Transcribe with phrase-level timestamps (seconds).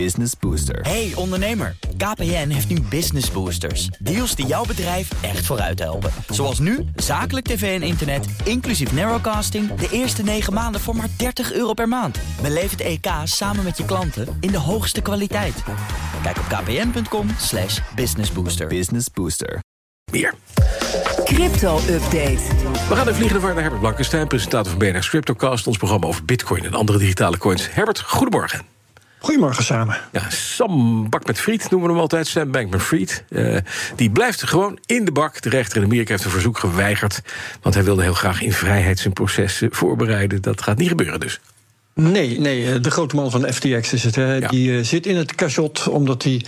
[0.00, 0.80] Business Booster.
[0.80, 3.86] Hey ondernemer, KPN heeft nu Business Boosters.
[3.86, 6.10] Deals die jouw bedrijf echt vooruit helpen.
[6.28, 9.74] Zoals nu, zakelijk tv en internet, inclusief narrowcasting...
[9.74, 12.18] de eerste 9 maanden voor maar 30 euro per maand.
[12.42, 15.62] Beleef het EK samen met je klanten in de hoogste kwaliteit.
[16.22, 18.66] Kijk op kpn.com slash businessbooster.
[18.66, 19.58] Business Booster.
[20.12, 20.34] Meer.
[21.24, 22.42] Crypto-update.
[22.88, 25.66] We gaan de vliegende vaart naar Herbert Blankenstein, presentator van BNR's Cryptocast...
[25.66, 27.68] ons programma over bitcoin en andere digitale coins.
[27.72, 28.73] Herbert, goedemorgen.
[29.24, 29.96] Goedemorgen samen.
[30.12, 33.24] Ja, Sam Bak met Friet noemen we hem altijd, Sam Bankman Fried.
[33.28, 33.56] Uh,
[33.96, 35.42] die blijft gewoon in de bak.
[35.42, 37.22] De rechter in Amerika heeft een verzoek geweigerd...
[37.62, 40.42] want hij wilde heel graag in vrijheid zijn proces voorbereiden.
[40.42, 41.40] Dat gaat niet gebeuren dus.
[41.94, 44.14] Nee, nee, de grote man van FTX is het.
[44.14, 44.34] Hè.
[44.34, 44.48] Ja.
[44.48, 46.44] Die uh, zit in het cachot omdat hij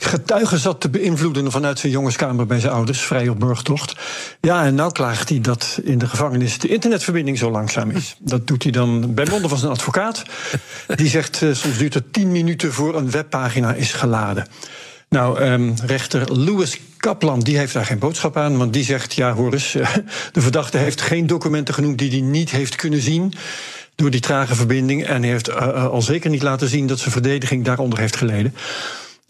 [0.00, 3.94] getuigen zat te beïnvloeden vanuit zijn jongenskamer bij zijn ouders, vrij op burgtocht.
[4.40, 8.16] Ja, en nou klaagt hij dat in de gevangenis de internetverbinding zo langzaam is.
[8.20, 10.22] Dat doet hij dan bij monden van zijn advocaat.
[10.94, 14.46] Die zegt uh, soms duurt het tien minuten voor een webpagina is geladen.
[15.08, 19.32] Nou, um, rechter Louis Kaplan die heeft daar geen boodschap aan, want die zegt: ja,
[19.32, 19.72] hoor eens,
[20.32, 23.32] de verdachte heeft geen documenten genoemd die hij niet heeft kunnen zien
[23.94, 25.06] door die trage verbinding.
[25.06, 28.54] En heeft uh, al zeker niet laten zien dat zijn verdediging daaronder heeft geleden.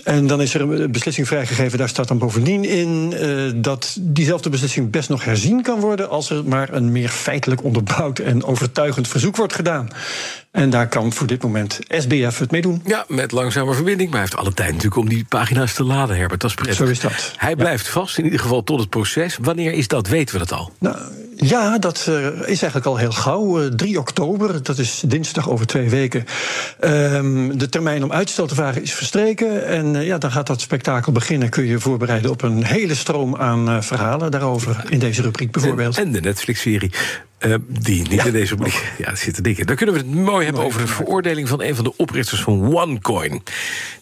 [0.04, 1.78] En dan is er een beslissing vrijgegeven.
[1.78, 6.08] Daar staat dan bovendien in uh, dat diezelfde beslissing best nog herzien kan worden.
[6.08, 9.88] als er maar een meer feitelijk onderbouwd en overtuigend verzoek wordt gedaan.
[10.50, 12.82] En daar kan voor dit moment SBF het mee doen.
[12.84, 14.10] Ja, met langzame verbinding.
[14.10, 16.41] Maar hij heeft alle tijd natuurlijk om die pagina's te laden, Herbert.
[16.41, 16.77] Dat is prettig.
[16.77, 17.32] Zo is dat.
[17.36, 19.38] Hij blijft vast, in ieder geval tot het proces.
[19.41, 20.08] Wanneer is dat?
[20.08, 20.72] Weten we dat al?
[20.78, 20.96] Nou,
[21.36, 23.62] ja, dat uh, is eigenlijk al heel gauw.
[23.62, 26.24] Uh, 3 oktober, dat is dinsdag over twee weken.
[26.80, 29.66] Um, de termijn om uitstel te vragen is verstreken.
[29.66, 31.48] En uh, ja, dan gaat dat spektakel beginnen.
[31.48, 34.84] Kun je je voorbereiden op een hele stroom aan verhalen daarover.
[34.88, 35.98] In deze rubriek bijvoorbeeld.
[35.98, 36.91] En, en de Netflix-serie.
[37.41, 38.56] Uh, die niet ja, in deze.
[38.98, 39.64] Ja, dat zit te.
[39.64, 42.75] Dan kunnen we het mooi hebben over de veroordeling van een van de oprichters van
[42.75, 43.42] OneCoin.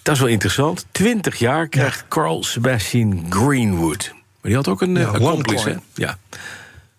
[0.03, 0.87] Dat is wel interessant.
[0.91, 2.05] Twintig jaar krijgt ja.
[2.09, 4.11] Carl Sebastian Greenwood.
[4.13, 5.77] Maar die had ook een ja, accomplice, hè?
[5.95, 6.19] Ja.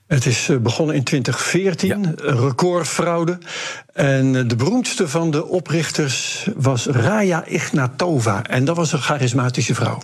[0.08, 2.14] Het is begonnen in 2014, ja.
[2.16, 3.38] recordfraude.
[3.94, 8.44] En de beroemdste van de oprichters was Raya Ignatova.
[8.44, 10.00] En dat was een charismatische vrouw.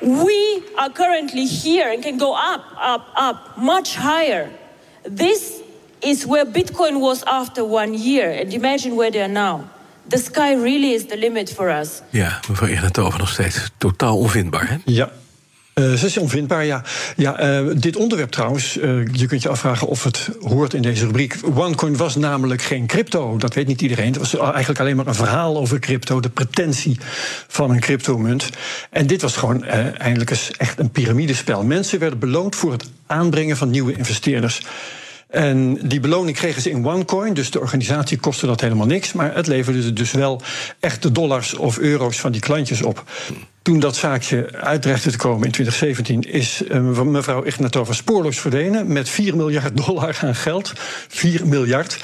[0.00, 2.62] We are currently here and can go up,
[2.94, 4.48] up, up, much higher.
[5.12, 5.60] This
[5.98, 8.40] is where Bitcoin was after one year.
[8.40, 9.60] And imagine where they are now.
[10.08, 12.02] The sky really is the limit for us.
[12.10, 14.76] Ja, mevrouw Ignatova nog steeds totaal onvindbaar, hè?
[14.84, 15.12] Ja.
[15.74, 16.82] Uh, ze onvindbaar, ja.
[17.16, 21.06] ja uh, dit onderwerp trouwens, uh, je kunt je afvragen of het hoort in deze
[21.06, 21.36] rubriek.
[21.54, 24.06] OneCoin was namelijk geen crypto, dat weet niet iedereen.
[24.06, 26.98] Het was eigenlijk alleen maar een verhaal over crypto, de pretentie
[27.48, 28.50] van een cryptomunt.
[28.90, 31.64] En dit was gewoon eindelijk eens echt een piramidespel.
[31.64, 34.62] Mensen werden beloond voor het aanbrengen van nieuwe investeerders.
[35.34, 39.12] En die beloning kregen ze in OneCoin, dus de organisatie kostte dat helemaal niks.
[39.12, 40.40] Maar het leverde dus wel
[40.80, 43.04] echte dollars of euro's van die klantjes op.
[43.62, 49.08] Toen dat zaakje uitrechte te komen in 2017, is uh, mevrouw Ignatova spoorloos verdwenen met
[49.08, 50.72] 4 miljard dollar aan geld.
[51.08, 51.96] 4 miljard.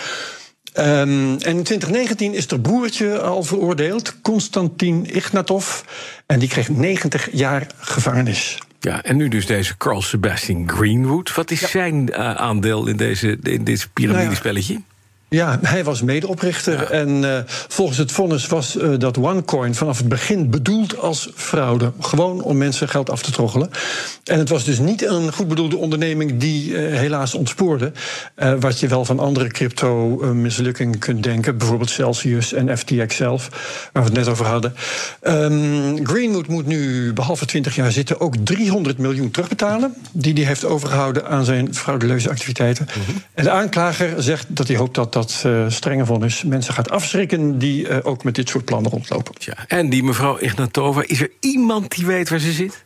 [0.74, 5.80] Um, en in 2019 is er broertje al veroordeeld, Konstantin Ignatov.
[6.26, 8.58] En die kreeg 90 jaar gevangenis.
[8.80, 11.34] Ja, en nu dus deze Carl Sebastian Greenwood.
[11.34, 11.68] Wat is ja.
[11.68, 14.72] zijn uh, aandeel in, deze, in dit piramidespelletje?
[14.72, 14.99] Nou ja.
[15.30, 16.80] Ja, hij was medeoprichter.
[16.80, 16.88] Ja.
[16.88, 21.92] En uh, volgens het vonnis was uh, dat OneCoin vanaf het begin bedoeld als fraude.
[22.00, 23.70] Gewoon om mensen geld af te troggelen.
[24.24, 27.92] En het was dus niet een goed bedoelde onderneming die uh, helaas ontspoorde.
[28.60, 31.58] wat je wel van andere crypto-mislukkingen kunt denken.
[31.58, 33.48] Bijvoorbeeld Celsius en FTX zelf,
[33.92, 34.74] waar we het net over hadden.
[35.22, 39.94] Um, Greenwood moet nu, behalve 20 jaar zitten, ook 300 miljoen terugbetalen.
[40.12, 42.88] Die hij heeft overgehouden aan zijn frauduleuze activiteiten.
[42.96, 43.22] Mm -hmm.
[43.34, 47.58] En de aanklager zegt dat hij hoopt dat dat uh, strenge vonnis mensen gaat afschrikken
[47.58, 49.34] die uh, ook met dit soort plannen rondlopen.
[49.38, 52.84] Ja, en die mevrouw Ignatova, is er iemand die weet waar ze zit?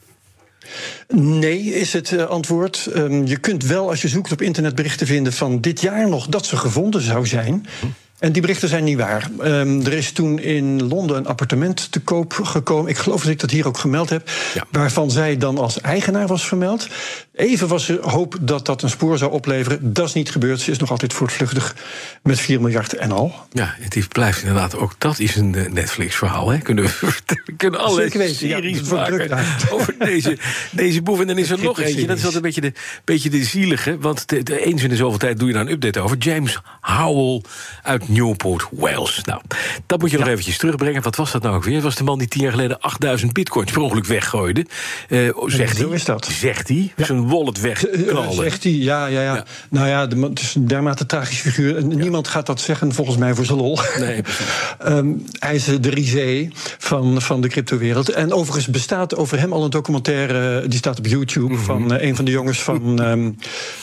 [1.08, 2.90] Nee, is het uh, antwoord.
[2.96, 6.26] Um, je kunt wel, als je zoekt op internet, berichten vinden van dit jaar nog
[6.26, 7.66] dat ze gevonden zou zijn.
[7.80, 7.86] Hm.
[8.24, 9.30] En die berichten zijn niet waar.
[9.42, 12.90] Um, er is toen in Londen een appartement te koop gekomen.
[12.90, 14.30] Ik geloof dat ik dat hier ook gemeld heb.
[14.54, 14.64] Ja.
[14.70, 16.88] Waarvan zij dan als eigenaar was vermeld.
[17.34, 19.92] Even was er hoop dat dat een spoor zou opleveren.
[19.92, 20.60] Dat is niet gebeurd.
[20.60, 21.76] Ze is nog altijd voortvluchtig
[22.22, 23.34] met 4 miljard en al.
[23.52, 26.50] Ja, het blijft inderdaad ook dat is een Netflix-verhaal.
[26.50, 26.58] Hè?
[26.58, 26.90] Kunnen we,
[27.44, 29.38] we kunnen alle series ja, maken
[29.70, 30.38] over deze,
[30.70, 31.20] deze boef.
[31.20, 32.06] En dan is er nog eentje.
[32.06, 32.72] Dat is wel een beetje de,
[33.04, 33.98] beetje de zielige.
[33.98, 36.16] Want de, de, eens in de zoveel tijd doe je daar een update over.
[36.16, 37.42] James Howell
[37.82, 39.20] uit Newport Wales.
[39.24, 39.40] Nou,
[39.86, 41.02] dat moet je nog eventjes terugbrengen.
[41.02, 41.74] Wat was dat nou ook weer?
[41.74, 44.66] Het was de man die tien jaar geleden 8000 bitcoins per ongeluk weggooide.
[45.08, 45.94] Uh, zegt Zo hij.
[45.96, 46.26] is dat.
[46.26, 46.92] Zegt hij.
[46.96, 48.42] Zijn wallet wegknalde.
[48.42, 49.44] Zegt hij, ja, ja, ja, Ja.
[49.70, 51.84] Nou ja, de, het is een dermate tragisch figuur.
[51.84, 53.78] Niemand gaat dat zeggen, volgens mij, voor zijn lol.
[53.98, 54.20] Nee.
[54.78, 55.08] Ehm,
[55.38, 58.08] hij is de risé van, van de cryptowereld.
[58.08, 60.60] En overigens bestaat over hem al een documentaire...
[60.62, 61.62] eh, die staat op YouTube, Mhm.
[61.64, 63.02] van eh, een van de jongens van...
[63.02, 63.30] ehm,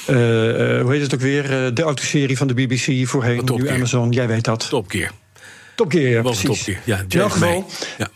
[0.06, 1.66] eh, eh, hoe heet het ook weer?
[1.66, 3.70] Eh, de autoserie van de BBC, voorheen, Top nu.
[3.70, 4.12] Amazon.
[4.12, 4.70] Jij weet dat.
[4.70, 5.12] Top keer.
[5.76, 6.44] Top Gear, ja, precies.
[6.44, 6.80] topkeer.
[6.84, 7.66] Ja, In elk geval.
[7.98, 8.08] Ja.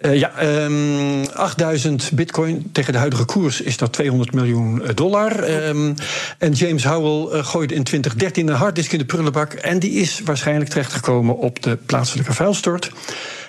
[0.00, 5.38] eh, ja, ehm 8000 bitcoin tegen de huidige koers is dat 200 miljoen dollar.
[5.42, 5.94] Ehm,
[6.38, 9.52] en James Howell eh, gooide in 2013 een harddisk in de prullenbak.
[9.52, 12.90] En die is waarschijnlijk terechtgekomen op de plaatselijke vuilstort.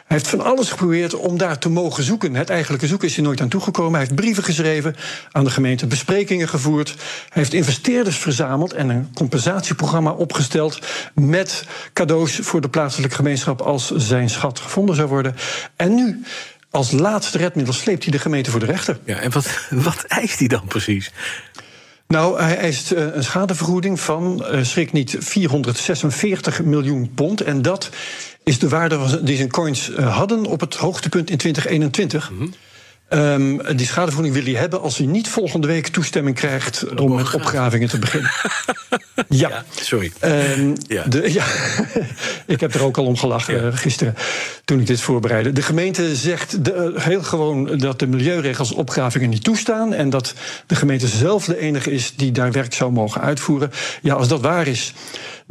[0.04, 2.36] Hij heeft van alles geprobeerd om daar te mogen zoeken.
[2.36, 3.92] Het eigenlijke zoeken is hij nooit aan toegekomen.
[3.92, 4.96] Hij heeft brieven geschreven
[5.32, 6.90] aan de gemeente, besprekingen gevoerd.
[6.90, 10.80] Hij heeft investeerders verzameld en een compensatieprogramma opgesteld.
[11.14, 15.36] met cadeaus voor de plaatselijke gemeenschap als zijn schat gevonden zou worden.
[15.76, 16.24] En nu,
[16.70, 19.00] als laatste redmiddel, sleept hij de gemeente voor de rechter.
[19.06, 21.12] Ja, en wat, wat eist hij dan precies?
[22.14, 27.42] Nou, hij eist eh, een schadevergoeding van, eh, schrik niet, 446 miljoen pond.
[27.42, 27.90] En dat
[28.44, 32.32] is de waarde die zijn coins eh, hadden op het hoogtepunt in 2021.
[33.14, 37.34] Ehm, die schadevergoeding wil hij hebben als hij niet volgende week toestemming krijgt om met
[37.34, 38.32] opgravingen te beginnen.
[39.30, 39.64] ja.
[39.82, 40.12] Sorry.
[40.20, 41.04] Ehm, Ja.
[41.04, 41.46] de, ja,
[42.54, 44.16] ik heb er ook al om gelachen eh, gisteren
[44.66, 45.52] toen ik dit voorbereidde.
[45.52, 49.94] De gemeente zegt de, eh, heel gewoon dat de milieuregels opgravingen niet toestaan.
[49.94, 50.34] En dat
[50.68, 53.72] de gemeente zelf de enige is die daar werk zou mogen uitvoeren.
[54.02, 54.94] Ja, als dat waar is,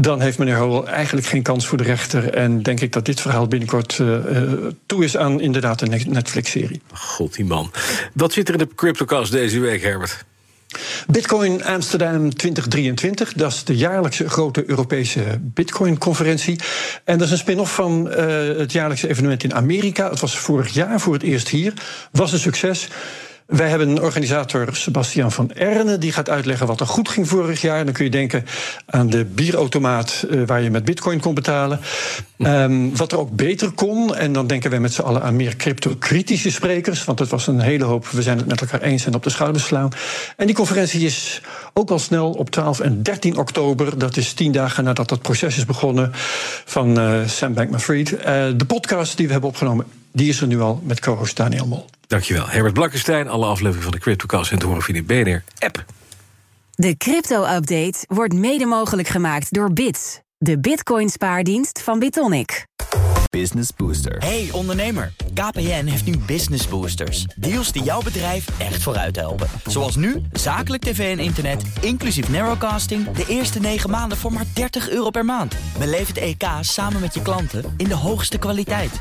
[0.03, 2.35] dan heeft meneer Howell eigenlijk geen kans voor de rechter.
[2.35, 4.53] En denk ik dat dit verhaal binnenkort eh, eh,
[4.87, 6.81] toe is aan inderdaad een Netflix-serie.
[6.93, 7.71] God, die man.
[8.15, 10.25] Wat zit er in de CryptoCast deze week, Herbert?
[11.07, 16.59] Bitcoin Amsterdam 2023, dat is de jaarlijkse grote Europese Bitcoin-conferentie.
[17.05, 18.27] En dat is een spin-off van eh,
[18.59, 20.11] het jaarlijkse evenement in Amerika.
[20.11, 21.73] Het was vorig jaar voor het eerst hier,
[22.13, 22.89] was een succes.
[23.47, 27.61] Wij hebben een organisator, Sebastian van Erne, die gaat uitleggen wat er goed ging vorig
[27.61, 27.85] jaar.
[27.85, 28.45] Dan kun je denken
[28.87, 31.81] aan de bierautomaat eh, waar je met bitcoin kon betalen.
[32.39, 34.17] Ehm, wat er ook beter kon.
[34.17, 37.05] En dan denken wij met z'n allen aan meer crypto-kritische sprekers.
[37.05, 39.31] Want het was een hele hoop, we zijn het met elkaar eens en op de
[39.31, 39.91] schouders slaan.
[40.37, 41.41] En die conferentie is
[41.73, 43.99] ook al snel op 12 en 13 oktober.
[43.99, 46.11] Dat is tien dagen nadat dat proces is begonnen
[46.65, 48.17] van eh, Sam Bankman-Fried.
[48.17, 51.67] Eh, de podcast die we hebben opgenomen, die is er nu al met co-host Daniel
[51.67, 51.87] Mol.
[52.13, 52.49] Dankjewel.
[52.49, 55.85] Herbert Blankenstein, alle afleveringen van de CryptoCast en te horen via de BNR-app.
[56.75, 62.67] De crypto-update wordt mede mogelijk gemaakt door Bits, de bitcoin-spaardienst van Bitonic.
[63.31, 64.19] Business Booster.
[64.19, 67.25] Hey ondernemer, KPN heeft nu Business Boosters.
[67.37, 69.49] Deals die jouw bedrijf echt vooruit helpen.
[69.67, 73.11] Zoals nu, zakelijk tv en internet, inclusief narrowcasting...
[73.11, 75.55] de eerste 9 maanden voor maar 30 euro per maand.
[75.79, 79.01] Beleef het EK samen met je klanten in de hoogste kwaliteit.